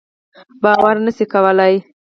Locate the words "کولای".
1.33-1.75